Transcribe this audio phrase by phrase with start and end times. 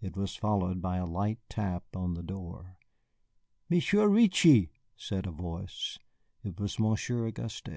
[0.00, 2.78] It was followed by a light tap on the door.
[3.68, 5.98] "Monsieur Reetchie," said a voice.
[6.42, 7.68] It was Monsieur Auguste.